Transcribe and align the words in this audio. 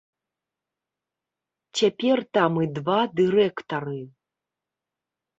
Цяпер 1.81 2.17
там 2.37 2.53
і 2.65 2.69
два 2.79 2.95
дырэктары. 3.19 3.99